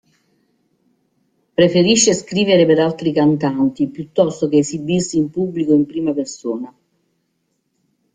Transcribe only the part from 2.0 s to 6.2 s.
scrivere per altri cantanti piuttosto che esibirsi in pubblico in prima